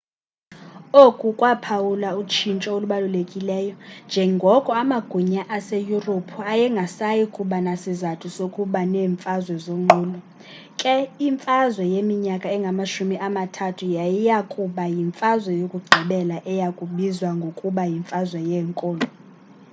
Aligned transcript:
oku 1.03 1.27
kwaphawula 1.39 2.09
utshintsho 2.21 2.69
olubalulekileyo 2.77 3.75
njengoko 4.09 4.69
amagunya 4.81 5.41
aseyurophu 5.57 6.37
ayengasayi 6.51 7.23
kuba 7.35 7.57
nasizathu 7.67 8.27
sokuba 8.37 8.81
neemfazwe 8.93 9.55
zonqulo 9.65 10.17
ke 10.79 10.93
imfazwe 11.27 11.83
yeminyaka 11.93 12.47
engamashumi 12.55 13.15
amathathu 13.27 13.85
yayiya 13.97 14.37
kuba 14.53 14.83
yimfazwe 14.95 15.51
yokugqibela 15.61 16.37
eya 16.51 16.69
kubizwa 16.77 17.29
ngokuba 17.39 17.83
yimfazwe 17.91 18.39
yeenkolo 18.49 19.05